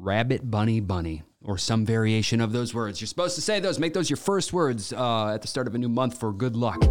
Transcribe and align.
rabbit, 0.00 0.50
bunny, 0.50 0.80
bunny, 0.80 1.22
or 1.42 1.58
some 1.58 1.84
variation 1.84 2.40
of 2.40 2.52
those 2.52 2.74
words. 2.74 3.00
You're 3.00 3.08
supposed 3.08 3.34
to 3.36 3.40
say 3.40 3.60
those, 3.60 3.78
make 3.78 3.94
those 3.94 4.10
your 4.10 4.16
first 4.16 4.52
words 4.52 4.92
uh, 4.92 5.28
at 5.34 5.42
the 5.42 5.48
start 5.48 5.66
of 5.66 5.74
a 5.74 5.78
new 5.78 5.88
month 5.88 6.18
for 6.18 6.32
good 6.32 6.56
luck. 6.56 6.82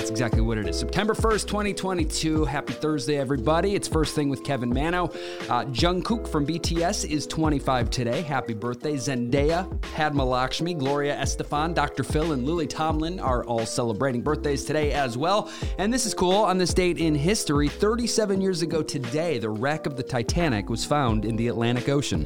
That's 0.00 0.10
exactly 0.10 0.40
what 0.40 0.56
it 0.56 0.66
is. 0.66 0.78
September 0.78 1.12
1st, 1.12 1.46
2022. 1.46 2.46
Happy 2.46 2.72
Thursday, 2.72 3.18
everybody. 3.18 3.74
It's 3.74 3.86
First 3.86 4.14
Thing 4.14 4.30
with 4.30 4.42
Kevin 4.42 4.70
Manno. 4.70 5.08
Uh, 5.50 5.66
Jungkook 5.66 6.26
from 6.26 6.46
BTS 6.46 7.04
is 7.04 7.26
25 7.26 7.90
today. 7.90 8.22
Happy 8.22 8.54
birthday. 8.54 8.94
Zendaya, 8.94 9.68
Padma 9.92 10.24
Lakshmi, 10.24 10.72
Gloria 10.72 11.16
Estefan, 11.16 11.74
Dr. 11.74 12.02
Phil, 12.02 12.32
and 12.32 12.46
Lily 12.46 12.66
Tomlin 12.66 13.20
are 13.20 13.44
all 13.44 13.66
celebrating 13.66 14.22
birthdays 14.22 14.64
today 14.64 14.92
as 14.92 15.18
well. 15.18 15.50
And 15.76 15.92
this 15.92 16.06
is 16.06 16.14
cool. 16.14 16.32
On 16.32 16.56
this 16.56 16.72
date 16.72 16.96
in 16.96 17.14
history, 17.14 17.68
37 17.68 18.40
years 18.40 18.62
ago 18.62 18.82
today, 18.82 19.36
the 19.36 19.50
wreck 19.50 19.84
of 19.84 19.98
the 19.98 20.02
Titanic 20.02 20.70
was 20.70 20.82
found 20.82 21.26
in 21.26 21.36
the 21.36 21.48
Atlantic 21.48 21.90
Ocean. 21.90 22.24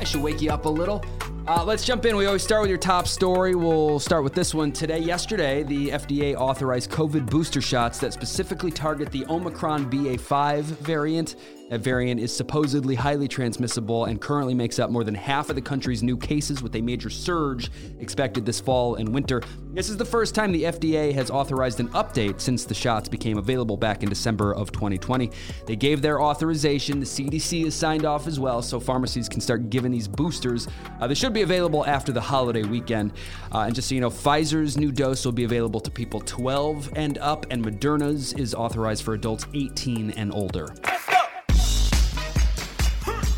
I 0.00 0.04
should 0.04 0.22
wake 0.22 0.42
you 0.42 0.50
up 0.50 0.64
a 0.64 0.68
little. 0.68 1.04
Uh, 1.44 1.64
let's 1.64 1.84
jump 1.84 2.04
in. 2.04 2.16
We 2.16 2.26
always 2.26 2.44
start 2.44 2.62
with 2.62 2.70
your 2.70 2.78
top 2.78 3.08
story. 3.08 3.56
We'll 3.56 3.98
start 3.98 4.22
with 4.22 4.32
this 4.32 4.54
one 4.54 4.70
today. 4.70 5.00
Yesterday, 5.00 5.64
the 5.64 5.88
FDA 5.88 6.36
authorized 6.36 6.88
COVID 6.90 7.28
booster 7.28 7.60
shots 7.60 7.98
that 7.98 8.12
specifically 8.12 8.70
target 8.70 9.10
the 9.10 9.26
Omicron 9.26 9.90
BA5 9.90 10.62
variant. 10.62 11.34
That 11.72 11.80
variant 11.80 12.20
is 12.20 12.36
supposedly 12.36 12.94
highly 12.94 13.26
transmissible 13.26 14.04
and 14.04 14.20
currently 14.20 14.52
makes 14.52 14.78
up 14.78 14.90
more 14.90 15.04
than 15.04 15.14
half 15.14 15.48
of 15.48 15.56
the 15.56 15.62
country's 15.62 16.02
new 16.02 16.18
cases, 16.18 16.62
with 16.62 16.76
a 16.76 16.82
major 16.82 17.08
surge 17.08 17.70
expected 17.98 18.44
this 18.44 18.60
fall 18.60 18.96
and 18.96 19.08
winter. 19.08 19.40
This 19.72 19.88
is 19.88 19.96
the 19.96 20.04
first 20.04 20.34
time 20.34 20.52
the 20.52 20.64
FDA 20.64 21.14
has 21.14 21.30
authorized 21.30 21.80
an 21.80 21.88
update 21.92 22.42
since 22.42 22.66
the 22.66 22.74
shots 22.74 23.08
became 23.08 23.38
available 23.38 23.78
back 23.78 24.02
in 24.02 24.10
December 24.10 24.52
of 24.52 24.70
2020. 24.70 25.30
They 25.64 25.74
gave 25.74 26.02
their 26.02 26.20
authorization. 26.20 27.00
The 27.00 27.06
CDC 27.06 27.64
has 27.64 27.74
signed 27.74 28.04
off 28.04 28.26
as 28.26 28.38
well, 28.38 28.60
so 28.60 28.78
pharmacies 28.78 29.26
can 29.26 29.40
start 29.40 29.70
giving 29.70 29.92
these 29.92 30.08
boosters. 30.08 30.68
Uh, 31.00 31.06
they 31.06 31.14
should 31.14 31.32
be 31.32 31.40
available 31.40 31.86
after 31.86 32.12
the 32.12 32.20
holiday 32.20 32.64
weekend. 32.64 33.14
Uh, 33.50 33.60
and 33.60 33.74
just 33.74 33.88
so 33.88 33.94
you 33.94 34.02
know, 34.02 34.10
Pfizer's 34.10 34.76
new 34.76 34.92
dose 34.92 35.24
will 35.24 35.32
be 35.32 35.44
available 35.44 35.80
to 35.80 35.90
people 35.90 36.20
12 36.20 36.90
and 36.96 37.16
up, 37.16 37.46
and 37.48 37.64
Moderna's 37.64 38.34
is 38.34 38.54
authorized 38.54 39.04
for 39.04 39.14
adults 39.14 39.46
18 39.54 40.10
and 40.10 40.34
older. 40.34 40.74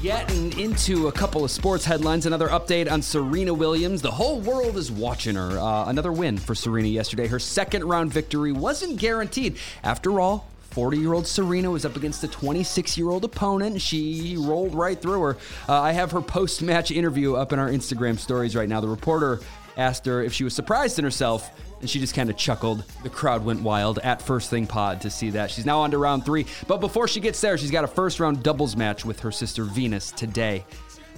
Getting 0.05 0.59
into 0.59 1.09
a 1.09 1.13
couple 1.13 1.47
of 1.47 1.51
sports 1.51 1.87
headlines, 1.87 2.27
another 2.27 2.49
update 2.49 2.93
on 2.93 3.01
Serena 3.01 3.55
Williams. 3.55 4.03
The 4.03 4.11
whole 4.11 4.39
world 4.39 4.77
is 4.77 4.93
watching 4.93 5.35
her. 5.35 5.59
Uh, 5.59 5.87
another 5.87 6.13
win 6.13 6.37
for 6.37 6.55
Serena 6.55 6.89
yesterday. 6.89 7.27
Her 7.27 7.39
second 7.39 7.85
round 7.85 8.13
victory 8.13 8.53
wasn't 8.53 8.99
guaranteed. 8.99 9.57
After 9.83 10.21
all, 10.21 10.47
40 10.73 10.99
year 10.99 11.15
old 11.15 11.27
Serena 11.27 11.71
was 11.71 11.87
up 11.87 11.97
against 11.97 12.23
a 12.23 12.29
26 12.29 12.99
year 12.99 13.09
old 13.09 13.25
opponent. 13.25 13.81
She 13.81 14.37
rolled 14.39 14.75
right 14.75 15.01
through 15.01 15.23
her. 15.23 15.37
Uh, 15.67 15.81
I 15.81 15.93
have 15.93 16.11
her 16.11 16.21
post 16.21 16.61
match 16.61 16.91
interview 16.91 17.37
up 17.37 17.55
in 17.55 17.59
our 17.59 17.71
Instagram 17.71 18.19
stories 18.19 18.55
right 18.55 18.69
now. 18.69 18.83
The 18.83 18.89
reporter 18.89 19.41
asked 19.77 20.07
her 20.07 20.23
if 20.23 20.33
she 20.33 20.45
was 20.45 20.55
surprised 20.55 20.99
in 20.99 21.05
herself 21.05 21.51
and 21.81 21.91
she 21.91 22.01
just 22.01 22.15
kind 22.15 22.31
of 22.31 22.37
chuckled. 22.37 22.85
The 23.03 23.11
crowd 23.11 23.45
went 23.45 23.61
wild 23.61 23.99
at 23.99 24.23
First 24.23 24.49
Thing 24.51 24.67
Pod 24.67 25.01
to 25.03 25.11
see 25.11 25.31
that. 25.31 25.51
She's 25.51 25.67
now 25.67 25.81
on 25.81 25.91
to 25.91 25.99
round 25.99 26.25
three, 26.25 26.47
but 26.67 26.81
before 26.81 27.09
she 27.09 27.21
gets 27.21 27.41
there, 27.41 27.59
she's 27.59 27.71
got 27.71 27.85
a 27.85 27.89
first 27.89 28.21
round 28.21 28.43
doubles 28.43 28.77
match 28.77 29.05
with 29.05 29.21
her 29.21 29.31
sister 29.31 29.65
Venus 29.65 30.11
today. 30.11 30.65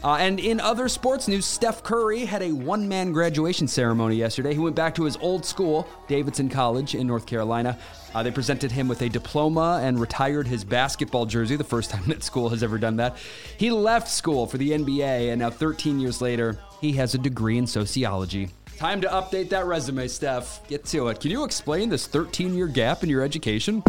Uh, 0.05 0.17
and 0.17 0.39
in 0.39 0.61
other 0.61 0.89
sports 0.89 1.27
news, 1.27 1.47
Steph 1.47 1.83
Curry 1.83 2.25
had 2.25 2.43
a 2.43 2.53
one 2.53 2.87
man 2.87 3.13
graduation 3.13 3.67
ceremony 3.67 4.17
yesterday. 4.17 4.53
He 4.53 4.59
went 4.59 4.77
back 4.77 4.95
to 4.97 5.05
his 5.05 5.17
old 5.17 5.45
school, 5.45 5.89
Davidson 6.07 6.49
College 6.49 6.95
in 6.95 7.07
North 7.07 7.27
Carolina. 7.27 7.79
Uh, 8.15 8.23
they 8.23 8.31
presented 8.31 8.71
him 8.71 8.89
with 8.89 9.03
a 9.03 9.09
diploma 9.09 9.81
and 9.83 10.01
retired 10.01 10.47
his 10.47 10.65
basketball 10.65 11.27
jersey, 11.27 11.57
the 11.57 11.65
first 11.65 11.91
time 11.93 12.05
that 12.07 12.23
school 12.23 12.49
has 12.51 12.63
ever 12.63 12.79
done 12.79 12.97
that. 12.97 13.17
He 13.57 13.71
left 13.71 14.09
school 14.09 14.47
for 14.47 14.59
the 14.59 14.71
NBA, 14.71 15.31
and 15.31 15.41
now 15.41 15.51
13 15.51 15.99
years 15.99 16.21
later, 16.21 16.59
he 16.81 16.93
has 16.93 17.15
a 17.15 17.19
degree 17.19 17.59
in 17.59 17.67
sociology. 17.67 18.51
Time 18.77 19.01
to 19.01 19.09
update 19.09 19.49
that 19.51 19.65
resume, 19.65 20.07
Steph. 20.07 20.67
Get 20.69 20.85
to 20.87 21.09
it. 21.09 21.21
Can 21.21 21.31
you 21.31 21.45
explain 21.45 21.89
this 21.89 22.07
13 22.07 22.55
year 22.55 22.67
gap 22.67 23.03
in 23.03 23.09
your 23.09 23.23
education? 23.23 23.83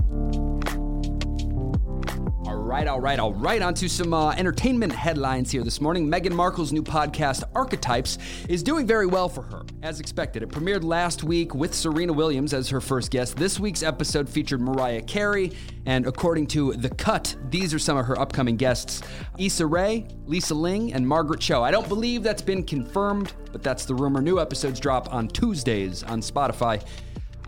Right, 2.68 2.86
all 2.86 3.00
right, 3.00 3.18
all 3.18 3.32
right. 3.32 3.62
On 3.62 3.74
to 3.76 3.88
some 3.88 4.14
uh, 4.14 4.32
entertainment 4.32 4.92
headlines 4.92 5.50
here 5.50 5.64
this 5.64 5.80
morning. 5.80 6.12
Meghan 6.12 6.34
Markle's 6.34 6.74
new 6.74 6.84
podcast, 6.84 7.46
Archetypes, 7.56 8.18
is 8.50 8.62
doing 8.62 8.86
very 8.86 9.06
well 9.06 9.30
for 9.30 9.42
her, 9.42 9.64
as 9.84 10.02
expected. 10.02 10.44
It 10.44 10.50
premiered 10.50 10.84
last 10.84 11.24
week 11.24 11.56
with 11.56 11.74
Serena 11.74 12.12
Williams 12.12 12.54
as 12.54 12.68
her 12.68 12.82
first 12.82 13.10
guest. 13.10 13.38
This 13.38 13.58
week's 13.58 13.84
episode 13.84 14.28
featured 14.28 14.60
Mariah 14.60 15.02
Carey, 15.02 15.54
and 15.86 16.06
according 16.06 16.48
to 16.48 16.74
The 16.74 16.90
Cut, 16.90 17.38
these 17.50 17.74
are 17.74 17.80
some 17.80 17.96
of 17.96 18.06
her 18.06 18.20
upcoming 18.20 18.58
guests 18.58 19.02
Issa 19.40 19.66
Rae, 19.66 20.06
Lisa 20.26 20.54
Ling, 20.54 20.92
and 20.92 21.08
Margaret 21.08 21.40
Cho. 21.40 21.64
I 21.64 21.72
don't 21.72 21.88
believe 21.88 22.22
that's 22.22 22.42
been 22.42 22.64
confirmed, 22.64 23.32
but 23.54 23.64
that's 23.64 23.86
the 23.86 23.96
rumor. 23.96 24.22
New 24.22 24.42
episodes 24.42 24.82
drop 24.82 25.14
on 25.14 25.30
Tuesdays 25.30 26.04
on 26.04 26.20
Spotify. 26.20 26.86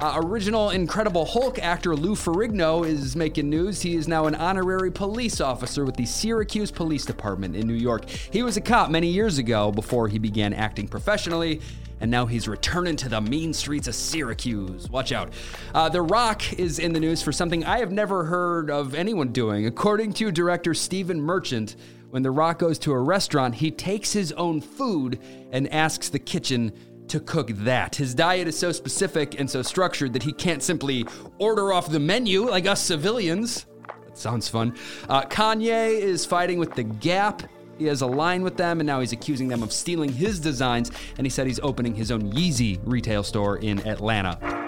Uh, 0.02 0.14
original 0.24 0.70
Incredible 0.70 1.26
Hulk 1.26 1.60
actor 1.60 1.94
Lou 1.94 2.16
Ferrigno 2.16 2.88
is 2.88 3.18
making 3.18 3.50
news. 3.50 3.82
He 3.82 3.98
is 3.98 4.08
now 4.08 4.28
an 4.28 4.36
honorary 4.36 4.92
police 4.92 5.42
officer 5.42 5.84
with 5.84 5.98
the 5.98 6.06
Syracuse 6.06 6.72
Police 6.72 7.04
Department 7.04 7.54
in 7.54 7.68
New 7.68 7.74
York. 7.74 8.10
He 8.10 8.42
was 8.42 8.56
a 8.56 8.62
cop 8.62 8.90
many 8.90 9.08
years 9.08 9.40
ago 9.40 9.74
before 9.74 10.08
he 10.08 10.18
began 10.18 10.54
acting 10.54 10.88
professionally, 10.88 11.60
and 12.00 12.10
now 12.10 12.26
he's 12.26 12.48
returning 12.48 12.96
to 12.96 13.10
the 13.10 13.20
mean 13.20 13.52
streets 13.52 13.90
of 13.90 13.96
Syracuse. 13.96 14.90
Watch 14.90 15.12
out. 15.12 15.34
Uh, 15.76 15.90
the 15.90 16.02
Rock 16.02 16.54
is 16.54 16.80
in 16.80 16.94
the 16.94 17.00
news 17.02 17.22
for 17.22 17.34
something 17.34 17.66
I 17.66 17.80
have 17.80 17.92
never 17.92 18.24
heard 18.24 18.72
of 18.72 18.96
anyone 18.96 19.34
doing. 19.34 19.66
According 19.66 20.14
to 20.14 20.32
director 20.32 20.74
Stephen 20.74 21.20
Merchant, 21.20 21.76
when 22.10 22.24
The 22.24 22.32
Rock 22.32 22.60
goes 22.60 22.80
to 22.80 22.94
a 22.94 23.00
restaurant, 23.00 23.56
he 23.56 23.70
takes 23.70 24.14
his 24.14 24.32
own 24.32 24.62
food 24.62 25.20
and 25.52 25.68
asks 25.74 26.08
the 26.08 26.20
kitchen 26.20 26.72
to 27.10 27.20
cook 27.20 27.50
that. 27.50 27.96
His 27.96 28.14
diet 28.14 28.48
is 28.48 28.58
so 28.58 28.72
specific 28.72 29.40
and 29.40 29.50
so 29.50 29.62
structured 29.62 30.14
that 30.14 30.24
he 30.24 30.32
can't 30.32 30.64
simply 30.64 31.06
order 31.38 31.74
off 31.74 31.90
the 31.90 32.00
menu 32.00 32.50
like 32.50 32.66
us 32.66 32.82
civilians. 32.82 33.66
That 34.06 34.18
sounds 34.18 34.48
fun. 34.48 34.76
Uh, 35.08 35.24
Kanye 35.24 36.00
is 36.00 36.26
fighting 36.26 36.60
with 36.60 36.74
The 36.74 36.84
Gap. 36.84 37.44
He 37.78 37.86
has 37.86 38.02
a 38.02 38.08
line 38.08 38.42
with 38.42 38.58
them, 38.58 38.82
and 38.82 38.88
now 38.88 39.00
he's 39.00 39.14
accusing 39.14 39.48
them 39.48 39.64
of 39.64 39.72
stealing 39.72 40.12
his 40.12 40.40
designs. 40.40 40.92
And 41.18 41.26
he 41.26 41.30
said 41.30 41.48
he's 41.48 41.62
opening 41.62 41.96
his 41.96 42.12
own 42.12 42.32
Yeezy 42.34 42.80
retail 42.84 43.24
store 43.24 43.58
in 43.58 43.86
Atlanta. 43.88 44.59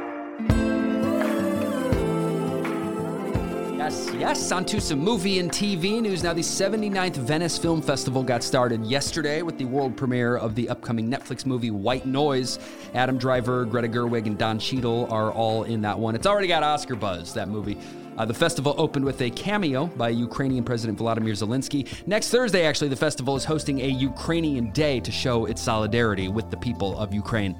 Yes, 3.82 4.12
yes, 4.14 4.52
on 4.52 4.64
to 4.66 4.80
some 4.80 5.00
movie 5.00 5.40
and 5.40 5.50
TV 5.50 6.00
news. 6.00 6.22
Now, 6.22 6.34
the 6.34 6.44
79th 6.44 7.16
Venice 7.16 7.58
Film 7.58 7.82
Festival 7.82 8.22
got 8.22 8.44
started 8.44 8.86
yesterday 8.86 9.42
with 9.42 9.58
the 9.58 9.66
world 9.66 9.98
premiere 9.98 10.38
of 10.38 10.54
the 10.54 10.70
upcoming 10.70 11.10
Netflix 11.10 11.48
movie 11.48 11.72
White 11.72 12.06
Noise. 12.06 12.60
Adam 12.94 13.18
Driver, 13.18 13.66
Greta 13.66 13.88
Gerwig, 13.88 14.28
and 14.28 14.38
Don 14.38 14.60
Cheadle 14.60 15.08
are 15.12 15.32
all 15.32 15.64
in 15.64 15.82
that 15.82 15.98
one. 15.98 16.14
It's 16.14 16.28
already 16.28 16.48
got 16.48 16.62
Oscar 16.62 16.96
buzz, 16.96 17.34
that 17.34 17.50
movie. 17.50 17.76
Uh, 18.20 18.26
the 18.26 18.36
festival 18.36 18.76
opened 18.78 19.04
with 19.04 19.20
a 19.24 19.32
cameo 19.32 19.88
by 19.88 20.10
Ukrainian 20.10 20.64
President 20.64 21.00
Vladimir 21.00 21.34
Zelensky. 21.34 21.88
Next 22.06 22.30
Thursday, 22.30 22.68
actually, 22.68 22.90
the 22.90 22.96
festival 22.96 23.36
is 23.36 23.44
hosting 23.44 23.82
a 23.82 23.88
Ukrainian 23.88 24.70
Day 24.74 25.00
to 25.00 25.12
show 25.12 25.48
its 25.48 25.60
solidarity 25.60 26.28
with 26.28 26.52
the 26.52 26.58
people 26.58 26.96
of 27.00 27.16
Ukraine. 27.16 27.56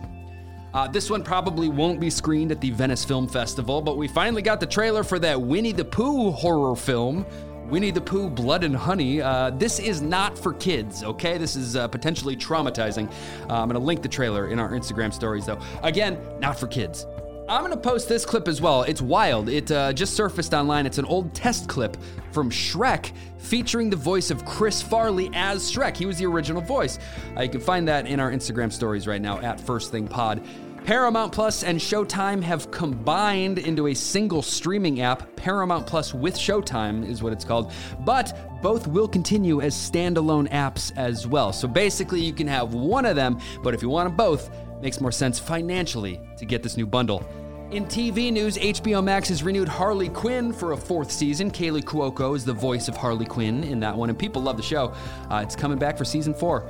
Uh, 0.74 0.88
this 0.88 1.10
one 1.10 1.24
probably 1.24 1.70
won't 1.70 2.00
be 2.00 2.10
screened 2.10 2.52
at 2.52 2.62
the 2.62 2.72
Venice 2.72 3.04
Film 3.04 3.28
Festival, 3.28 3.82
but 3.82 3.98
we 3.98 4.08
finally 4.08 4.42
got 4.42 4.60
the 4.60 4.66
trailer 4.66 5.04
for 5.04 5.20
that 5.20 5.40
Winnie 5.40 5.74
the 5.74 5.86
Pooh 5.86 6.32
horror 6.32 6.76
film. 6.76 7.26
Winnie 7.68 7.92
the 7.92 8.02
Pooh 8.02 8.30
Blood 8.30 8.66
and 8.66 8.76
Honey. 8.76 9.22
Uh, 9.22 9.50
this 9.52 9.80
is 9.80 10.02
not 10.02 10.38
for 10.38 10.54
kids, 10.54 11.04
okay? 11.04 11.38
This 11.38 11.56
is 11.56 11.78
uh, 11.78 11.88
potentially 11.88 12.36
traumatizing. 12.36 13.10
Uh, 13.50 13.62
I'm 13.62 13.70
gonna 13.70 13.80
link 13.80 14.02
the 14.02 14.10
trailer 14.10 14.50
in 14.50 14.60
our 14.60 14.72
Instagram 14.72 15.14
stories, 15.14 15.46
though. 15.46 15.60
Again, 15.82 16.18
not 16.40 16.60
for 16.60 16.68
kids. 16.68 17.06
I'm 17.52 17.64
gonna 17.64 17.76
post 17.76 18.08
this 18.08 18.26
clip 18.26 18.48
as 18.48 18.62
well. 18.62 18.84
It's 18.84 19.02
wild. 19.02 19.50
It 19.50 19.70
uh, 19.70 19.92
just 19.92 20.14
surfaced 20.14 20.54
online. 20.54 20.86
It's 20.86 21.00
an 21.00 21.04
old 21.04 21.34
test 21.34 21.68
clip 21.68 21.98
from 22.32 22.50
Shrek 22.50 23.12
featuring 23.40 23.90
the 23.90 23.98
voice 23.98 24.32
of 24.32 24.46
Chris 24.46 24.82
Farley 24.82 25.30
as 25.34 25.70
Shrek. 25.70 25.98
He 25.98 26.06
was 26.06 26.18
the 26.18 26.28
original 26.28 26.62
voice. 26.62 26.98
Uh, 27.36 27.42
you 27.42 27.50
can 27.50 27.60
find 27.60 27.86
that 27.90 28.08
in 28.08 28.22
our 28.22 28.32
Instagram 28.32 28.72
stories 28.72 29.06
right 29.06 29.22
now 29.22 29.38
at 29.40 29.60
First 29.60 29.92
Thing 29.92 30.08
Pod. 30.08 30.42
Paramount 30.86 31.34
Plus 31.34 31.64
and 31.64 31.78
Showtime 31.78 32.42
have 32.42 32.72
combined 32.72 33.60
into 33.60 33.88
a 33.88 33.94
single 33.94 34.42
streaming 34.42 35.02
app. 35.02 35.36
Paramount 35.36 35.86
Plus 35.86 36.14
with 36.14 36.38
Showtime 36.38 37.06
is 37.06 37.22
what 37.22 37.34
it's 37.34 37.44
called, 37.44 37.74
but 38.06 38.62
both 38.62 38.88
will 38.88 39.10
continue 39.10 39.60
as 39.60 39.76
standalone 39.76 40.50
apps 40.52 40.94
as 40.96 41.28
well. 41.28 41.52
So 41.52 41.68
basically, 41.68 42.22
you 42.22 42.32
can 42.32 42.48
have 42.48 42.74
one 42.74 43.06
of 43.06 43.18
them, 43.18 43.40
but 43.62 43.74
if 43.74 43.82
you 43.82 43.90
want 43.90 44.08
them 44.08 44.16
both, 44.16 44.50
it 44.50 44.82
makes 44.82 45.02
more 45.02 45.12
sense 45.12 45.38
financially 45.38 46.18
to 46.38 46.46
get 46.46 46.64
this 46.64 46.78
new 46.78 46.88
bundle. 46.88 47.28
In 47.72 47.86
TV 47.86 48.34
news, 48.34 48.58
HBO 48.58 49.02
Max 49.02 49.30
has 49.30 49.44
renewed 49.44 49.70
Harley 49.70 50.10
Quinn 50.10 50.52
for 50.52 50.74
a 50.74 50.78
fourth 50.78 51.10
season. 51.10 51.50
Kaley 51.50 51.82
Cuoco 51.82 52.36
is 52.36 52.44
the 52.44 52.52
voice 52.52 52.90
of 52.90 52.98
Harley 52.98 53.26
Quinn 53.26 53.64
in 53.64 53.80
that 53.80 53.96
one, 53.96 54.10
and 54.10 54.20
people 54.20 54.42
love 54.42 54.58
the 54.58 54.64
show. 54.64 54.94
Uh, 55.30 55.38
it's 55.42 55.56
coming 55.56 55.78
back 55.78 55.98
for 55.98 56.04
season 56.04 56.34
four. 56.34 56.68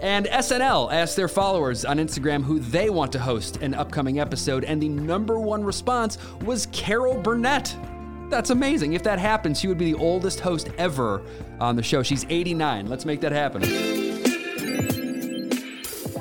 And 0.00 0.24
SNL 0.24 0.90
asked 0.90 1.16
their 1.16 1.28
followers 1.28 1.84
on 1.84 1.98
Instagram 1.98 2.42
who 2.42 2.60
they 2.60 2.88
want 2.88 3.12
to 3.12 3.18
host 3.18 3.58
an 3.58 3.74
upcoming 3.74 4.20
episode, 4.20 4.64
and 4.64 4.80
the 4.80 4.88
number 4.88 5.38
one 5.38 5.62
response 5.62 6.16
was 6.40 6.66
Carol 6.72 7.20
Burnett. 7.20 7.76
That's 8.30 8.48
amazing. 8.48 8.94
If 8.94 9.02
that 9.02 9.18
happens, 9.18 9.60
she 9.60 9.68
would 9.68 9.76
be 9.76 9.92
the 9.92 9.98
oldest 9.98 10.40
host 10.40 10.70
ever 10.78 11.20
on 11.60 11.76
the 11.76 11.82
show. 11.82 12.02
She's 12.02 12.24
89. 12.30 12.86
Let's 12.86 13.04
make 13.04 13.20
that 13.20 13.32
happen. 13.32 14.07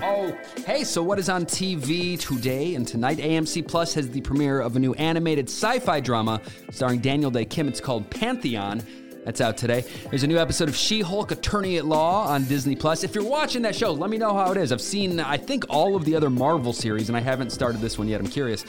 Okay, 0.08 0.86
so 0.86 1.04
what 1.04 1.20
is 1.20 1.28
on 1.28 1.46
TV 1.46 2.18
today 2.18 2.76
and 2.76 2.88
tonight? 2.88 3.18
AMC 3.18 3.68
Plus 3.68 3.94
has 3.94 4.10
the 4.10 4.22
premiere 4.22 4.62
of 4.62 4.78
a 4.78 4.80
new 4.80 4.94
animated 4.94 5.50
sci 5.50 5.80
fi 5.80 6.00
drama 6.00 6.42
starring 6.72 7.02
Daniel 7.02 7.30
Dae 7.30 7.44
Kim. 7.44 7.68
It's 7.68 7.82
called 7.82 8.10
Pantheon. 8.10 8.82
That's 9.26 9.42
out 9.42 9.58
today. 9.58 9.84
There's 10.10 10.24
a 10.24 10.28
new 10.28 10.38
episode 10.38 10.70
of 10.70 10.78
She-Hulk 10.78 11.32
Attorney 11.32 11.76
at 11.76 11.86
Law 11.86 12.26
on 12.26 12.46
Disney 12.46 12.74
Plus. 12.74 13.04
If 13.04 13.16
you're 13.16 13.26
watching 13.26 13.64
that 13.64 13.76
show, 13.76 13.92
let 13.92 14.10
me 14.10 14.18
know 14.18 14.34
how 14.34 14.50
it 14.54 14.58
is. 14.58 14.72
I've 14.72 14.80
seen 14.80 15.20
I 15.20 15.36
think 15.36 15.66
all 15.68 15.98
of 15.98 16.06
the 16.06 16.16
other 16.16 16.30
Marvel 16.30 16.72
series 16.72 17.10
and 17.10 17.18
I 17.18 17.22
haven't 17.22 17.50
started 17.50 17.82
this 17.82 17.98
one 17.98 18.08
yet. 18.08 18.22
I'm 18.22 18.28
curious. 18.28 18.64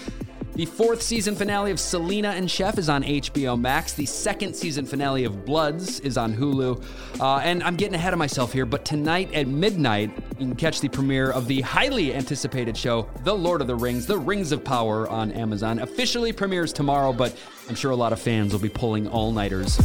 The 0.59 0.67
fourth 0.67 1.01
season 1.03 1.37
finale 1.37 1.71
of 1.71 1.79
Selena 1.79 2.31
and 2.31 2.51
Chef 2.51 2.79
is 2.79 2.89
on 2.89 3.05
HBO 3.05 3.57
Max. 3.57 3.93
The 3.93 4.07
second 4.07 4.57
season 4.57 4.87
finale 4.87 5.23
of 5.23 5.45
Bloods 5.45 6.01
is 6.01 6.19
on 6.19 6.35
Hulu. 6.35 6.83
Uh, 7.21 7.37
and 7.37 7.63
I'm 7.63 7.77
getting 7.77 7.95
ahead 7.95 8.13
of 8.13 8.19
myself 8.19 8.53
here, 8.53 8.67
but 8.67 8.85
tonight 8.85 9.33
at 9.35 9.47
midnight, 9.47 10.11
you 10.41 10.47
can 10.47 10.57
catch 10.57 10.81
the 10.81 10.89
premiere 10.89 11.31
of 11.31 11.49
the 11.49 11.61
highly 11.63 12.15
anticipated 12.15 12.77
show, 12.77 13.09
The 13.25 13.35
Lord 13.35 13.61
of 13.61 13.67
the 13.67 13.75
Rings, 13.75 14.07
The 14.07 14.19
Rings 14.19 14.53
of 14.53 14.65
Power 14.65 15.09
on 15.09 15.33
Amazon. 15.33 15.81
Officially 15.81 16.33
premieres 16.33 16.73
tomorrow, 16.73 17.13
but 17.13 17.37
I'm 17.69 17.75
sure 17.75 17.91
a 17.91 17.97
lot 17.97 18.13
of 18.13 18.21
fans 18.21 18.53
will 18.53 18.61
be 18.61 18.69
pulling 18.69 19.09
all 19.09 19.33
nighters. 19.33 19.81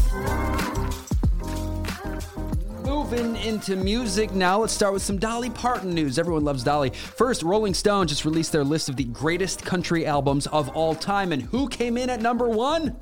Moving 2.84 3.36
into 3.38 3.76
music 3.76 4.34
now, 4.34 4.60
let's 4.60 4.74
start 4.74 4.94
with 4.94 5.02
some 5.02 5.18
Dolly 5.18 5.50
Parton 5.50 5.94
news. 5.94 6.20
Everyone 6.20 6.44
loves 6.44 6.64
Dolly. 6.64 6.92
First, 6.92 7.42
Rolling 7.42 7.74
Stone 7.74 8.08
just 8.08 8.24
released 8.24 8.52
their 8.52 8.64
list 8.64 8.90
of 8.90 8.96
the 8.96 9.06
greatest 9.06 9.66
country 9.66 10.06
albums 10.06 10.46
of 10.48 10.70
all 10.70 10.94
time, 10.94 11.32
and 11.32 11.42
who 11.42 11.68
came 11.68 11.98
in 11.98 12.10
at 12.10 12.22
number 12.22 12.48
one? 12.48 12.96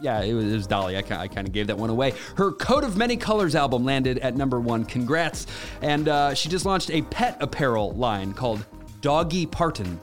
Yeah, 0.00 0.20
it 0.20 0.34
was, 0.34 0.44
it 0.44 0.54
was 0.54 0.66
Dolly. 0.66 0.96
I, 0.96 1.00
I 1.00 1.28
kind 1.28 1.46
of 1.46 1.52
gave 1.52 1.68
that 1.68 1.78
one 1.78 1.90
away. 1.90 2.12
Her 2.36 2.52
Coat 2.52 2.84
of 2.84 2.96
Many 2.96 3.16
Colors 3.16 3.54
album 3.54 3.84
landed 3.84 4.18
at 4.18 4.36
number 4.36 4.60
one. 4.60 4.84
Congrats. 4.84 5.46
And 5.82 6.08
uh, 6.08 6.34
she 6.34 6.48
just 6.48 6.66
launched 6.66 6.90
a 6.90 7.02
pet 7.02 7.36
apparel 7.40 7.92
line 7.92 8.34
called 8.34 8.64
Doggy 9.00 9.46
Parton. 9.46 9.98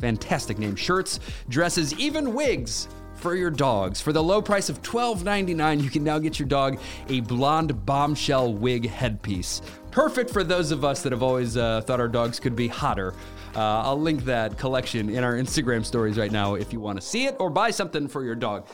Fantastic 0.00 0.58
name. 0.58 0.76
Shirts, 0.76 1.20
dresses, 1.48 1.94
even 1.94 2.34
wigs 2.34 2.88
for 3.14 3.34
your 3.34 3.50
dogs. 3.50 4.00
For 4.00 4.12
the 4.12 4.22
low 4.22 4.42
price 4.42 4.68
of 4.68 4.82
$12.99, 4.82 5.82
you 5.82 5.90
can 5.90 6.04
now 6.04 6.18
get 6.18 6.38
your 6.38 6.48
dog 6.48 6.78
a 7.08 7.20
blonde 7.20 7.86
bombshell 7.86 8.52
wig 8.52 8.88
headpiece. 8.88 9.62
Perfect 9.90 10.30
for 10.30 10.44
those 10.44 10.70
of 10.70 10.84
us 10.84 11.02
that 11.02 11.12
have 11.12 11.22
always 11.22 11.56
uh, 11.56 11.80
thought 11.82 12.00
our 12.00 12.08
dogs 12.08 12.38
could 12.38 12.54
be 12.54 12.68
hotter. 12.68 13.14
Uh, 13.54 13.80
I'll 13.82 14.00
link 14.00 14.24
that 14.24 14.58
collection 14.58 15.08
in 15.08 15.24
our 15.24 15.34
Instagram 15.34 15.84
stories 15.84 16.18
right 16.18 16.30
now 16.30 16.54
if 16.54 16.72
you 16.72 16.80
want 16.80 17.00
to 17.00 17.06
see 17.06 17.24
it 17.24 17.36
or 17.38 17.48
buy 17.48 17.70
something 17.70 18.06
for 18.06 18.22
your 18.22 18.34
dog. 18.34 18.66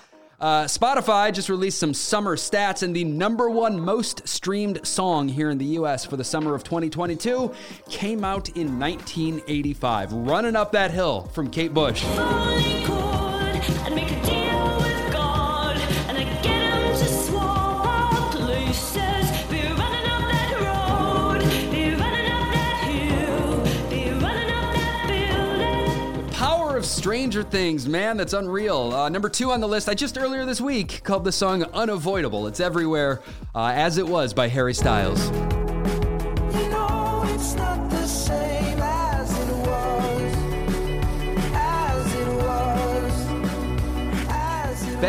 Uh, 0.42 0.64
Spotify 0.64 1.32
just 1.32 1.48
released 1.48 1.78
some 1.78 1.94
summer 1.94 2.34
stats, 2.34 2.82
and 2.82 2.96
the 2.96 3.04
number 3.04 3.48
one 3.48 3.78
most 3.78 4.26
streamed 4.26 4.84
song 4.84 5.28
here 5.28 5.50
in 5.50 5.58
the 5.58 5.64
US 5.78 6.04
for 6.04 6.16
the 6.16 6.24
summer 6.24 6.52
of 6.56 6.64
2022 6.64 7.54
came 7.88 8.24
out 8.24 8.48
in 8.56 8.76
1985. 8.80 10.12
Running 10.12 10.56
up 10.56 10.72
that 10.72 10.90
hill 10.90 11.30
from 11.32 11.48
Kate 11.48 11.72
Bush. 11.72 12.02
Stranger 27.42 27.50
Things, 27.50 27.88
man, 27.88 28.16
that's 28.16 28.32
unreal. 28.32 28.92
Uh, 28.92 29.08
number 29.08 29.28
two 29.28 29.50
on 29.50 29.60
the 29.60 29.68
list, 29.68 29.88
I 29.88 29.94
just 29.94 30.16
earlier 30.16 30.44
this 30.44 30.60
week 30.60 31.02
called 31.02 31.24
the 31.24 31.32
song 31.32 31.64
Unavoidable. 31.64 32.46
It's 32.46 32.60
everywhere, 32.60 33.20
uh, 33.54 33.72
as 33.74 33.98
it 33.98 34.06
was 34.06 34.32
by 34.32 34.48
Harry 34.48 34.74
Styles. 34.74 35.51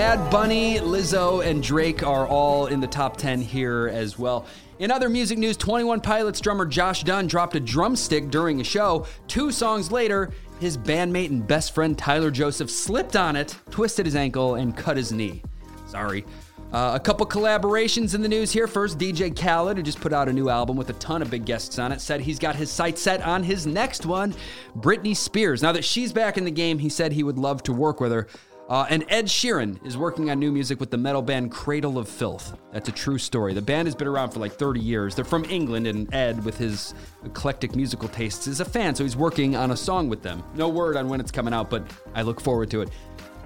Bad 0.03 0.29
Bunny, 0.29 0.79
Lizzo, 0.79 1.45
and 1.45 1.63
Drake 1.63 2.03
are 2.03 2.27
all 2.27 2.67
in 2.67 2.81
the 2.81 2.87
top 2.87 3.15
10 3.15 3.39
here 3.39 3.87
as 3.87 4.19
well. 4.19 4.45
In 4.79 4.91
other 4.91 5.07
music 5.07 5.37
news, 5.37 5.55
21 5.55 6.01
Pilots 6.01 6.41
drummer 6.41 6.65
Josh 6.65 7.05
Dun 7.05 7.25
dropped 7.25 7.55
a 7.55 7.59
drumstick 7.61 8.29
during 8.29 8.59
a 8.59 8.65
show. 8.65 9.07
Two 9.29 9.49
songs 9.49 9.93
later, 9.93 10.31
his 10.59 10.77
bandmate 10.77 11.29
and 11.29 11.47
best 11.47 11.73
friend 11.73 11.97
Tyler 11.97 12.31
Joseph 12.31 12.69
slipped 12.69 13.15
on 13.15 13.37
it, 13.37 13.57
twisted 13.71 14.05
his 14.05 14.17
ankle, 14.17 14.55
and 14.55 14.75
cut 14.75 14.97
his 14.97 15.13
knee. 15.13 15.41
Sorry. 15.87 16.25
Uh, 16.73 16.91
a 16.95 16.99
couple 16.99 17.25
collaborations 17.25 18.13
in 18.13 18.21
the 18.21 18.27
news 18.27 18.51
here. 18.51 18.67
First, 18.67 18.97
DJ 18.97 19.33
Khaled, 19.33 19.77
who 19.77 19.83
just 19.83 20.01
put 20.01 20.11
out 20.11 20.27
a 20.27 20.33
new 20.33 20.49
album 20.49 20.75
with 20.75 20.89
a 20.89 20.93
ton 20.93 21.21
of 21.21 21.29
big 21.29 21.45
guests 21.45 21.79
on 21.79 21.93
it, 21.93 22.01
said 22.01 22.19
he's 22.19 22.39
got 22.39 22.57
his 22.57 22.69
sights 22.69 23.01
set 23.01 23.21
on 23.21 23.41
his 23.41 23.65
next 23.65 24.05
one, 24.05 24.35
Britney 24.75 25.15
Spears. 25.15 25.63
Now 25.63 25.71
that 25.71 25.85
she's 25.85 26.11
back 26.11 26.37
in 26.37 26.43
the 26.43 26.51
game, 26.51 26.79
he 26.79 26.89
said 26.89 27.13
he 27.13 27.23
would 27.23 27.37
love 27.37 27.63
to 27.63 27.71
work 27.71 28.01
with 28.01 28.11
her. 28.11 28.27
Uh, 28.73 28.87
and 28.89 29.05
Ed 29.07 29.27
Sheeran 29.27 29.77
is 29.85 29.95
working 29.97 30.31
on 30.31 30.39
new 30.39 30.51
music 30.51 30.79
with 30.79 30.89
the 30.89 30.97
metal 30.97 31.21
band 31.21 31.51
Cradle 31.51 31.99
of 31.99 32.09
Filth. 32.09 32.57
That's 32.71 32.89
a 32.89 32.91
true 32.91 33.19
story. 33.19 33.53
The 33.53 33.61
band 33.61 33.87
has 33.87 33.93
been 33.93 34.07
around 34.07 34.31
for 34.31 34.39
like 34.39 34.53
30 34.53 34.79
years. 34.79 35.13
They're 35.13 35.23
from 35.23 35.45
England, 35.45 35.85
and 35.85 36.11
Ed, 36.11 36.43
with 36.43 36.57
his 36.57 36.95
eclectic 37.23 37.75
musical 37.75 38.09
tastes, 38.09 38.47
is 38.47 38.61
a 38.61 38.65
fan, 38.65 38.95
so 38.95 39.03
he's 39.03 39.15
working 39.15 39.55
on 39.55 39.69
a 39.69 39.77
song 39.77 40.09
with 40.09 40.23
them. 40.23 40.43
No 40.55 40.69
word 40.69 40.97
on 40.97 41.07
when 41.07 41.19
it's 41.19 41.29
coming 41.29 41.53
out, 41.53 41.69
but 41.69 41.83
I 42.15 42.23
look 42.23 42.41
forward 42.41 42.71
to 42.71 42.81
it. 42.81 42.89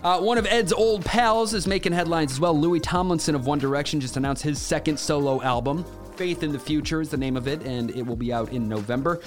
Uh, 0.02 0.18
one 0.22 0.38
of 0.38 0.46
Ed's 0.46 0.72
old 0.72 1.04
pals 1.04 1.54
is 1.54 1.68
making 1.68 1.92
headlines 1.92 2.32
as 2.32 2.40
well. 2.40 2.58
Louis 2.58 2.80
Tomlinson 2.80 3.36
of 3.36 3.46
One 3.48 3.60
Direction 3.60 4.00
just 4.00 4.16
announced 4.16 4.44
his 4.44 4.62
second 4.62 4.98
solo 4.98 5.42
album. 5.42 5.84
Faith 6.16 6.42
in 6.42 6.54
the 6.54 6.60
Future 6.60 7.02
is 7.02 7.10
the 7.10 7.18
name 7.18 7.36
of 7.36 7.50
it, 7.50 7.62
and 7.64 7.92
it 7.92 8.04
will 8.06 8.16
be 8.16 8.32
out 8.32 8.54
in 8.54 8.70
November. 8.70 9.20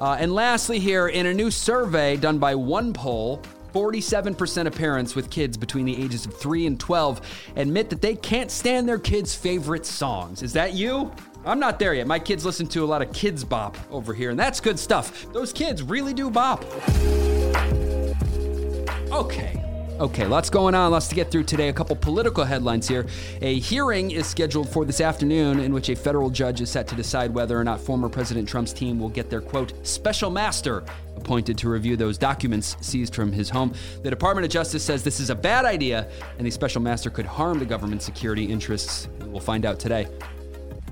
Uh, 0.00 0.16
and 0.20 0.32
lastly, 0.32 0.78
here, 0.78 1.08
in 1.08 1.26
a 1.26 1.34
new 1.34 1.50
survey 1.50 2.16
done 2.16 2.38
by 2.38 2.54
OnePoll, 2.54 3.44
47% 3.72 4.66
of 4.66 4.74
parents 4.74 5.14
with 5.14 5.30
kids 5.30 5.56
between 5.56 5.84
the 5.84 6.02
ages 6.02 6.26
of 6.26 6.34
3 6.36 6.66
and 6.66 6.80
12 6.80 7.20
admit 7.56 7.90
that 7.90 8.02
they 8.02 8.14
can't 8.14 8.50
stand 8.50 8.88
their 8.88 8.98
kids' 8.98 9.34
favorite 9.34 9.86
songs. 9.86 10.42
Is 10.42 10.52
that 10.54 10.74
you? 10.74 11.12
I'm 11.44 11.60
not 11.60 11.78
there 11.78 11.94
yet. 11.94 12.06
My 12.06 12.18
kids 12.18 12.44
listen 12.44 12.66
to 12.68 12.84
a 12.84 12.86
lot 12.86 13.00
of 13.00 13.08
Kidz 13.10 13.48
Bop 13.48 13.76
over 13.90 14.12
here, 14.12 14.30
and 14.30 14.38
that's 14.38 14.60
good 14.60 14.78
stuff. 14.78 15.26
Those 15.32 15.52
kids 15.52 15.82
really 15.82 16.12
do 16.12 16.30
bop. 16.30 16.64
Okay. 19.12 19.64
Okay, 20.00 20.26
lots 20.26 20.48
going 20.48 20.76
on, 20.76 20.92
lots 20.92 21.08
to 21.08 21.16
get 21.16 21.28
through 21.28 21.42
today. 21.42 21.70
A 21.70 21.72
couple 21.72 21.96
political 21.96 22.44
headlines 22.44 22.86
here. 22.86 23.04
A 23.42 23.58
hearing 23.58 24.12
is 24.12 24.28
scheduled 24.28 24.68
for 24.68 24.84
this 24.84 25.00
afternoon 25.00 25.58
in 25.58 25.72
which 25.72 25.88
a 25.88 25.96
federal 25.96 26.30
judge 26.30 26.60
is 26.60 26.70
set 26.70 26.86
to 26.88 26.94
decide 26.94 27.34
whether 27.34 27.58
or 27.58 27.64
not 27.64 27.80
former 27.80 28.08
President 28.08 28.48
Trump's 28.48 28.72
team 28.72 29.00
will 29.00 29.08
get 29.08 29.28
their 29.28 29.40
quote 29.40 29.72
special 29.84 30.30
master 30.30 30.84
appointed 31.28 31.58
to 31.58 31.68
review 31.68 31.94
those 31.94 32.16
documents 32.16 32.74
seized 32.80 33.14
from 33.14 33.30
his 33.30 33.50
home. 33.50 33.70
The 34.02 34.08
Department 34.08 34.46
of 34.46 34.50
Justice 34.50 34.82
says 34.82 35.04
this 35.04 35.20
is 35.20 35.28
a 35.28 35.34
bad 35.34 35.66
idea 35.66 36.08
and 36.38 36.46
the 36.46 36.50
special 36.50 36.80
master 36.80 37.10
could 37.10 37.26
harm 37.26 37.58
the 37.58 37.66
government's 37.66 38.06
security 38.06 38.44
interests. 38.44 39.08
We'll 39.26 39.38
find 39.38 39.66
out 39.66 39.78
today. 39.78 40.08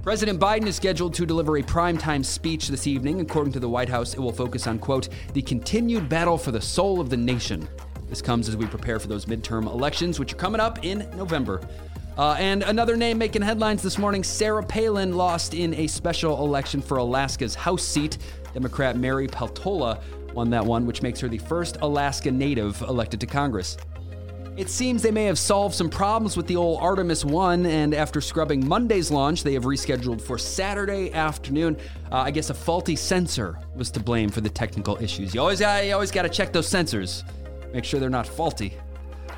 President 0.02 0.38
Biden 0.38 0.66
is 0.66 0.76
scheduled 0.76 1.14
to 1.14 1.24
deliver 1.24 1.56
a 1.56 1.62
primetime 1.62 2.22
speech 2.22 2.68
this 2.68 2.86
evening. 2.86 3.22
According 3.22 3.54
to 3.54 3.60
the 3.60 3.68
White 3.70 3.88
House, 3.88 4.12
it 4.12 4.20
will 4.20 4.30
focus 4.30 4.66
on, 4.66 4.78
quote, 4.78 5.08
the 5.32 5.40
continued 5.40 6.06
battle 6.06 6.36
for 6.36 6.50
the 6.50 6.60
soul 6.60 7.00
of 7.00 7.08
the 7.08 7.16
nation. 7.16 7.66
This 8.06 8.20
comes 8.20 8.46
as 8.46 8.58
we 8.58 8.66
prepare 8.66 9.00
for 9.00 9.08
those 9.08 9.24
midterm 9.24 9.64
elections, 9.64 10.20
which 10.20 10.34
are 10.34 10.36
coming 10.36 10.60
up 10.60 10.84
in 10.84 11.08
November. 11.16 11.66
Uh, 12.18 12.36
and 12.38 12.62
another 12.62 12.94
name 12.94 13.16
making 13.16 13.40
headlines 13.40 13.82
this 13.82 13.96
morning 13.98 14.22
Sarah 14.22 14.62
Palin 14.62 15.16
lost 15.16 15.54
in 15.54 15.72
a 15.74 15.86
special 15.86 16.44
election 16.44 16.82
for 16.82 16.98
Alaska's 16.98 17.54
House 17.54 17.82
seat. 17.82 18.18
Democrat 18.56 18.96
Mary 18.96 19.28
Peltola 19.28 20.00
won 20.36 20.50
that 20.50 20.64
one, 20.64 20.86
which 20.86 21.02
makes 21.02 21.18
her 21.20 21.28
the 21.28 21.38
first 21.38 21.78
Alaska 21.82 22.30
native 22.30 22.80
elected 22.82 23.18
to 23.20 23.26
Congress. 23.26 23.76
It 24.56 24.70
seems 24.70 25.02
they 25.02 25.10
may 25.10 25.24
have 25.24 25.38
solved 25.38 25.74
some 25.74 25.90
problems 25.90 26.36
with 26.36 26.46
the 26.46 26.56
old 26.56 26.80
Artemis 26.80 27.24
1, 27.24 27.66
and 27.66 27.92
after 27.92 28.20
scrubbing 28.20 28.66
Monday's 28.66 29.10
launch, 29.10 29.42
they 29.42 29.52
have 29.54 29.64
rescheduled 29.64 30.20
for 30.20 30.38
Saturday 30.38 31.12
afternoon. 31.12 31.76
Uh, 32.12 32.16
I 32.18 32.30
guess 32.30 32.50
a 32.50 32.54
faulty 32.54 32.96
sensor 32.96 33.58
was 33.74 33.90
to 33.90 34.00
blame 34.00 34.30
for 34.30 34.40
the 34.40 34.48
technical 34.48 34.96
issues. 35.02 35.34
You 35.34 35.40
always, 35.40 35.60
you 35.60 35.92
always 35.92 36.10
got 36.10 36.22
to 36.22 36.30
check 36.30 36.52
those 36.52 36.70
sensors 36.70 37.22
make 37.76 37.84
sure 37.84 38.00
they're 38.00 38.08
not 38.08 38.26
faulty. 38.26 38.72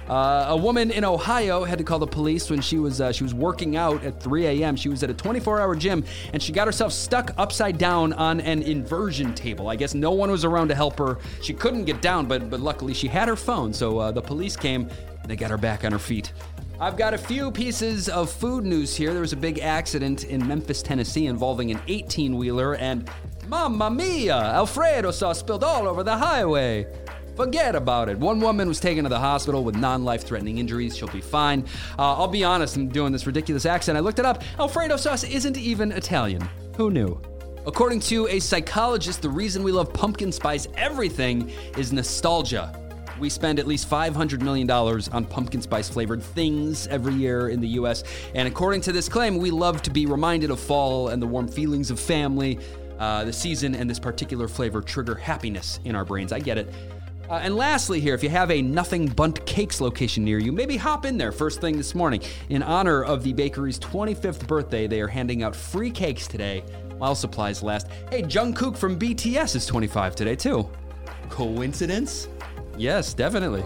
Uh, 0.08 0.46
a 0.48 0.56
woman 0.56 0.90
in 0.90 1.04
Ohio 1.04 1.64
had 1.64 1.76
to 1.78 1.84
call 1.84 1.98
the 1.98 2.06
police 2.06 2.48
when 2.48 2.60
she 2.60 2.78
was 2.78 3.00
uh, 3.00 3.12
she 3.12 3.24
was 3.24 3.34
working 3.34 3.76
out 3.76 4.02
at 4.04 4.22
3 4.22 4.46
a.m. 4.46 4.74
She 4.74 4.88
was 4.88 5.02
at 5.02 5.10
a 5.10 5.14
24-hour 5.14 5.76
gym 5.76 6.02
and 6.32 6.42
she 6.42 6.50
got 6.50 6.66
herself 6.66 6.92
stuck 6.92 7.32
upside 7.36 7.76
down 7.76 8.14
on 8.14 8.40
an 8.40 8.62
inversion 8.62 9.34
table. 9.34 9.68
I 9.68 9.76
guess 9.76 9.94
no 9.94 10.12
one 10.12 10.30
was 10.30 10.44
around 10.44 10.68
to 10.68 10.74
help 10.74 10.98
her. 10.98 11.18
She 11.42 11.52
couldn't 11.52 11.84
get 11.84 12.00
down, 12.00 12.26
but 12.26 12.48
but 12.48 12.60
luckily 12.60 12.94
she 12.94 13.08
had 13.08 13.28
her 13.28 13.36
phone, 13.36 13.72
so 13.72 13.98
uh, 13.98 14.10
the 14.10 14.22
police 14.22 14.56
came. 14.56 14.88
and 15.20 15.30
They 15.30 15.36
got 15.36 15.50
her 15.50 15.58
back 15.58 15.84
on 15.84 15.92
her 15.92 15.98
feet. 15.98 16.32
I've 16.80 16.96
got 16.96 17.12
a 17.12 17.18
few 17.18 17.50
pieces 17.50 18.08
of 18.08 18.30
food 18.30 18.64
news 18.64 18.94
here. 18.94 19.12
There 19.12 19.20
was 19.20 19.32
a 19.32 19.36
big 19.36 19.58
accident 19.58 20.24
in 20.24 20.46
Memphis, 20.46 20.80
Tennessee, 20.80 21.26
involving 21.26 21.72
an 21.72 21.78
18-wheeler 21.88 22.76
and 22.76 23.10
Mamma 23.48 23.90
mia! 23.90 24.36
Alfredo 24.36 25.10
sauce 25.10 25.40
spilled 25.40 25.64
all 25.64 25.88
over 25.88 26.04
the 26.04 26.16
highway. 26.16 26.86
Forget 27.38 27.76
about 27.76 28.08
it. 28.08 28.18
One 28.18 28.40
woman 28.40 28.66
was 28.66 28.80
taken 28.80 29.04
to 29.04 29.08
the 29.08 29.20
hospital 29.20 29.62
with 29.62 29.76
non 29.76 30.04
life 30.04 30.24
threatening 30.24 30.58
injuries. 30.58 30.96
She'll 30.96 31.06
be 31.06 31.20
fine. 31.20 31.64
Uh, 31.96 32.14
I'll 32.16 32.26
be 32.26 32.42
honest, 32.42 32.74
I'm 32.76 32.88
doing 32.88 33.12
this 33.12 33.28
ridiculous 33.28 33.64
accent. 33.64 33.96
I 33.96 34.00
looked 34.00 34.18
it 34.18 34.26
up. 34.26 34.42
Alfredo 34.58 34.96
sauce 34.96 35.22
isn't 35.22 35.56
even 35.56 35.92
Italian. 35.92 36.42
Who 36.76 36.90
knew? 36.90 37.22
According 37.64 38.00
to 38.00 38.26
a 38.26 38.40
psychologist, 38.40 39.22
the 39.22 39.28
reason 39.28 39.62
we 39.62 39.70
love 39.70 39.92
pumpkin 39.92 40.32
spice 40.32 40.66
everything 40.74 41.52
is 41.76 41.92
nostalgia. 41.92 42.76
We 43.20 43.28
spend 43.28 43.60
at 43.60 43.68
least 43.68 43.88
$500 43.88 44.42
million 44.42 44.68
on 44.68 45.24
pumpkin 45.24 45.62
spice 45.62 45.88
flavored 45.88 46.24
things 46.24 46.88
every 46.88 47.14
year 47.14 47.50
in 47.50 47.60
the 47.60 47.68
US. 47.68 48.02
And 48.34 48.48
according 48.48 48.80
to 48.80 48.92
this 48.92 49.08
claim, 49.08 49.38
we 49.38 49.52
love 49.52 49.80
to 49.82 49.90
be 49.90 50.06
reminded 50.06 50.50
of 50.50 50.58
fall 50.58 51.10
and 51.10 51.22
the 51.22 51.26
warm 51.28 51.46
feelings 51.46 51.92
of 51.92 52.00
family. 52.00 52.58
Uh, 52.98 53.22
the 53.22 53.32
season 53.32 53.76
and 53.76 53.88
this 53.88 54.00
particular 54.00 54.48
flavor 54.48 54.82
trigger 54.82 55.14
happiness 55.14 55.78
in 55.84 55.94
our 55.94 56.04
brains. 56.04 56.32
I 56.32 56.40
get 56.40 56.58
it. 56.58 56.74
Uh, 57.28 57.34
and 57.42 57.56
lastly, 57.56 58.00
here, 58.00 58.14
if 58.14 58.22
you 58.22 58.30
have 58.30 58.50
a 58.50 58.62
Nothing 58.62 59.06
Bundt 59.06 59.44
Cakes 59.44 59.80
location 59.80 60.24
near 60.24 60.38
you, 60.38 60.50
maybe 60.50 60.76
hop 60.76 61.04
in 61.04 61.18
there 61.18 61.30
first 61.30 61.60
thing 61.60 61.76
this 61.76 61.94
morning. 61.94 62.22
In 62.48 62.62
honor 62.62 63.04
of 63.04 63.22
the 63.22 63.34
bakery's 63.34 63.78
25th 63.78 64.46
birthday, 64.46 64.86
they 64.86 65.00
are 65.02 65.08
handing 65.08 65.42
out 65.42 65.54
free 65.54 65.90
cakes 65.90 66.26
today 66.26 66.64
while 66.96 67.14
supplies 67.14 67.62
last. 67.62 67.88
Hey, 68.10 68.22
Jungkook 68.22 68.76
from 68.76 68.98
BTS 68.98 69.56
is 69.56 69.66
25 69.66 70.16
today, 70.16 70.36
too. 70.36 70.68
Coincidence? 71.28 72.28
Yes, 72.78 73.12
definitely. 73.12 73.62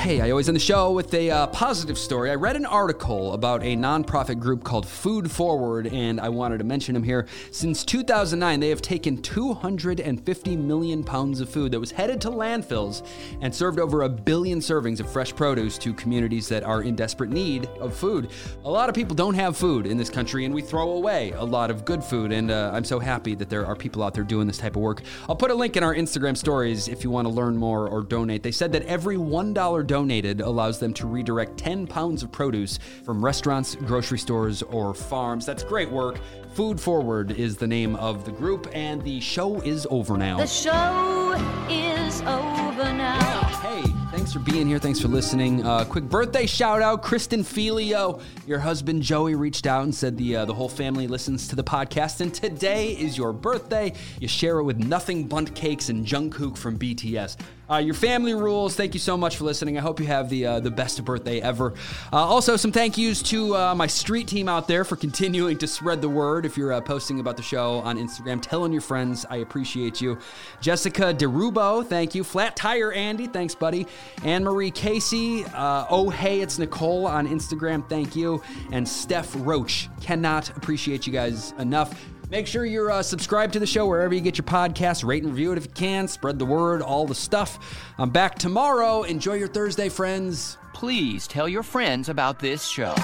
Okay. 0.00 0.22
I 0.22 0.30
always 0.30 0.48
end 0.48 0.56
the 0.56 0.60
show 0.60 0.92
with 0.92 1.12
a 1.12 1.30
uh, 1.30 1.46
positive 1.48 1.98
story. 1.98 2.30
I 2.30 2.34
read 2.34 2.56
an 2.56 2.64
article 2.64 3.34
about 3.34 3.62
a 3.62 3.76
nonprofit 3.76 4.40
group 4.40 4.64
called 4.64 4.88
Food 4.88 5.30
Forward, 5.30 5.88
and 5.88 6.18
I 6.18 6.30
wanted 6.30 6.56
to 6.56 6.64
mention 6.64 6.94
them 6.94 7.02
here. 7.02 7.26
Since 7.50 7.84
2009, 7.84 8.60
they 8.60 8.70
have 8.70 8.80
taken 8.80 9.20
250 9.20 10.56
million 10.56 11.04
pounds 11.04 11.42
of 11.42 11.50
food 11.50 11.72
that 11.72 11.80
was 11.80 11.90
headed 11.90 12.18
to 12.22 12.30
landfills 12.30 13.06
and 13.42 13.54
served 13.54 13.78
over 13.78 14.02
a 14.02 14.08
billion 14.08 14.60
servings 14.60 15.00
of 15.00 15.12
fresh 15.12 15.36
produce 15.36 15.76
to 15.76 15.92
communities 15.92 16.48
that 16.48 16.62
are 16.62 16.80
in 16.80 16.96
desperate 16.96 17.28
need 17.28 17.66
of 17.78 17.94
food. 17.94 18.30
A 18.64 18.70
lot 18.70 18.88
of 18.88 18.94
people 18.94 19.14
don't 19.14 19.34
have 19.34 19.54
food 19.54 19.86
in 19.86 19.98
this 19.98 20.08
country, 20.08 20.46
and 20.46 20.54
we 20.54 20.62
throw 20.62 20.92
away 20.92 21.32
a 21.32 21.44
lot 21.44 21.70
of 21.70 21.84
good 21.84 22.02
food, 22.02 22.32
and 22.32 22.50
uh, 22.50 22.70
I'm 22.72 22.84
so 22.84 23.00
happy 23.00 23.34
that 23.34 23.50
there 23.50 23.66
are 23.66 23.76
people 23.76 24.02
out 24.02 24.14
there 24.14 24.24
doing 24.24 24.46
this 24.46 24.56
type 24.56 24.76
of 24.76 24.82
work. 24.82 25.02
I'll 25.28 25.36
put 25.36 25.50
a 25.50 25.54
link 25.54 25.76
in 25.76 25.84
our 25.84 25.94
Instagram 25.94 26.38
stories 26.38 26.88
if 26.88 27.04
you 27.04 27.10
want 27.10 27.26
to 27.28 27.34
learn 27.34 27.54
more 27.54 27.86
or 27.86 28.02
donate. 28.02 28.42
They 28.42 28.50
said 28.50 28.72
that 28.72 28.84
every 28.84 29.18
$1 29.18 29.89
donated 29.90 30.40
allows 30.40 30.78
them 30.78 30.94
to 30.94 31.04
redirect 31.04 31.58
10 31.58 31.84
pounds 31.84 32.22
of 32.22 32.30
produce 32.30 32.78
from 33.04 33.24
restaurants, 33.24 33.74
grocery 33.74 34.20
stores, 34.20 34.62
or 34.62 34.94
farms. 34.94 35.44
That's 35.44 35.64
great 35.64 35.90
work. 35.90 36.20
Food 36.54 36.80
Forward 36.80 37.32
is 37.32 37.56
the 37.56 37.66
name 37.66 37.96
of 37.96 38.24
the 38.24 38.30
group, 38.30 38.68
and 38.72 39.02
the 39.02 39.18
show 39.18 39.60
is 39.62 39.88
over 39.90 40.16
now. 40.16 40.36
The 40.36 40.46
show 40.46 41.32
is 41.68 42.20
over 42.22 42.59
thanks 44.30 44.46
for 44.46 44.52
being 44.52 44.68
here. 44.68 44.78
Thanks 44.78 45.00
for 45.00 45.08
listening. 45.08 45.66
Uh, 45.66 45.84
quick 45.84 46.04
birthday 46.04 46.46
shout 46.46 46.82
out, 46.82 47.02
Kristen 47.02 47.42
Filio. 47.42 48.20
Your 48.46 48.60
husband 48.60 49.02
Joey 49.02 49.34
reached 49.34 49.66
out 49.66 49.82
and 49.82 49.92
said 49.92 50.16
the 50.16 50.36
uh, 50.36 50.44
the 50.44 50.54
whole 50.54 50.68
family 50.68 51.08
listens 51.08 51.48
to 51.48 51.56
the 51.56 51.64
podcast, 51.64 52.20
and 52.20 52.32
today 52.32 52.92
is 52.92 53.18
your 53.18 53.32
birthday. 53.32 53.92
You 54.20 54.28
share 54.28 54.60
it 54.60 54.62
with 54.62 54.78
Nothing 54.78 55.26
Bundt 55.26 55.56
Cakes 55.56 55.88
and 55.88 56.06
Jungkook 56.06 56.56
from 56.56 56.78
BTS. 56.78 57.38
Uh, 57.70 57.76
your 57.76 57.94
family 57.94 58.34
rules. 58.34 58.74
Thank 58.74 58.94
you 58.94 59.00
so 59.00 59.16
much 59.16 59.36
for 59.36 59.44
listening. 59.44 59.78
I 59.78 59.80
hope 59.80 60.00
you 60.00 60.06
have 60.06 60.28
the 60.28 60.44
uh, 60.44 60.60
the 60.60 60.72
best 60.72 61.04
birthday 61.04 61.40
ever. 61.40 61.72
Uh, 62.12 62.16
also, 62.16 62.56
some 62.56 62.72
thank 62.72 62.98
yous 62.98 63.22
to 63.22 63.54
uh, 63.54 63.74
my 63.76 63.86
street 63.86 64.26
team 64.26 64.48
out 64.48 64.66
there 64.66 64.84
for 64.84 64.96
continuing 64.96 65.56
to 65.58 65.68
spread 65.68 66.02
the 66.02 66.08
word. 66.08 66.44
If 66.44 66.56
you're 66.56 66.72
uh, 66.72 66.80
posting 66.80 67.20
about 67.20 67.36
the 67.36 67.44
show 67.44 67.74
on 67.80 67.96
Instagram, 67.96 68.42
telling 68.42 68.72
your 68.72 68.80
friends, 68.80 69.24
I 69.30 69.36
appreciate 69.36 70.00
you. 70.00 70.18
Jessica 70.60 71.14
Derubo, 71.14 71.86
thank 71.86 72.12
you. 72.12 72.24
Flat 72.24 72.56
Tire 72.56 72.90
Andy, 72.90 73.28
thanks, 73.28 73.54
buddy. 73.54 73.86
Anne 74.24 74.44
Marie 74.44 74.70
Casey, 74.70 75.44
uh, 75.54 75.86
oh 75.88 76.10
hey, 76.10 76.40
it's 76.40 76.58
Nicole 76.58 77.06
on 77.06 77.26
Instagram, 77.26 77.88
thank 77.88 78.14
you. 78.14 78.42
And 78.70 78.86
Steph 78.86 79.34
Roach, 79.38 79.88
cannot 80.00 80.54
appreciate 80.56 81.06
you 81.06 81.12
guys 81.12 81.52
enough. 81.58 81.98
Make 82.30 82.46
sure 82.46 82.64
you're 82.64 82.92
uh, 82.92 83.02
subscribed 83.02 83.54
to 83.54 83.58
the 83.58 83.66
show 83.66 83.86
wherever 83.86 84.14
you 84.14 84.20
get 84.20 84.38
your 84.38 84.44
podcasts. 84.44 85.04
Rate 85.04 85.24
and 85.24 85.32
review 85.32 85.52
it 85.52 85.58
if 85.58 85.64
you 85.64 85.72
can. 85.72 86.06
Spread 86.06 86.38
the 86.38 86.44
word, 86.44 86.80
all 86.80 87.06
the 87.06 87.14
stuff. 87.14 87.58
I'm 87.98 88.10
back 88.10 88.38
tomorrow. 88.38 89.02
Enjoy 89.02 89.34
your 89.34 89.48
Thursday, 89.48 89.88
friends. 89.88 90.56
Please 90.72 91.26
tell 91.26 91.48
your 91.48 91.64
friends 91.64 92.08
about 92.08 92.38
this 92.38 92.64
show. 92.64 92.94